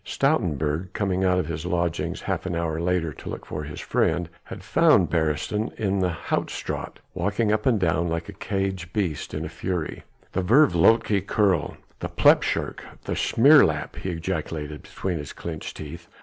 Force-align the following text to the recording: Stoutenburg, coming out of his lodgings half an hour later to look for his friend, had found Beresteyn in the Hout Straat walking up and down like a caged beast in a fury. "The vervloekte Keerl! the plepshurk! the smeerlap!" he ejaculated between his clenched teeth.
Stoutenburg, 0.03 0.93
coming 0.93 1.23
out 1.23 1.37
of 1.37 1.45
his 1.45 1.63
lodgings 1.63 2.21
half 2.21 2.47
an 2.47 2.55
hour 2.55 2.81
later 2.81 3.13
to 3.13 3.29
look 3.29 3.45
for 3.45 3.65
his 3.65 3.79
friend, 3.79 4.29
had 4.45 4.63
found 4.63 5.11
Beresteyn 5.11 5.71
in 5.77 5.99
the 5.99 6.09
Hout 6.09 6.49
Straat 6.49 6.97
walking 7.13 7.51
up 7.51 7.67
and 7.67 7.79
down 7.79 8.07
like 8.09 8.27
a 8.27 8.33
caged 8.33 8.93
beast 8.93 9.31
in 9.31 9.45
a 9.45 9.47
fury. 9.47 10.01
"The 10.31 10.41
vervloekte 10.41 11.27
Keerl! 11.27 11.77
the 11.99 12.09
plepshurk! 12.09 12.79
the 13.03 13.13
smeerlap!" 13.13 13.95
he 13.97 14.09
ejaculated 14.09 14.81
between 14.81 15.19
his 15.19 15.33
clenched 15.33 15.77
teeth. 15.77 16.07